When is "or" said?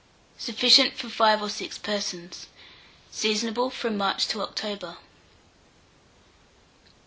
1.43-1.49